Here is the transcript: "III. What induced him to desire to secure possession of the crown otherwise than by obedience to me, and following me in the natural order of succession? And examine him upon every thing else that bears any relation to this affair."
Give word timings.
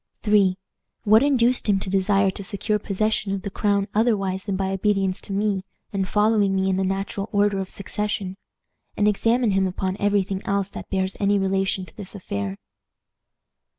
"III. 0.27 0.57
What 1.03 1.21
induced 1.21 1.69
him 1.69 1.79
to 1.81 1.87
desire 1.91 2.31
to 2.31 2.43
secure 2.43 2.79
possession 2.79 3.33
of 3.33 3.43
the 3.43 3.51
crown 3.51 3.87
otherwise 3.93 4.45
than 4.45 4.55
by 4.55 4.71
obedience 4.71 5.21
to 5.21 5.31
me, 5.31 5.63
and 5.93 6.07
following 6.07 6.55
me 6.55 6.71
in 6.71 6.77
the 6.77 6.83
natural 6.83 7.29
order 7.31 7.59
of 7.59 7.69
succession? 7.69 8.35
And 8.97 9.07
examine 9.07 9.51
him 9.51 9.67
upon 9.67 9.97
every 9.99 10.23
thing 10.23 10.41
else 10.43 10.71
that 10.71 10.89
bears 10.89 11.15
any 11.19 11.37
relation 11.37 11.85
to 11.85 11.95
this 11.95 12.15
affair." 12.15 12.57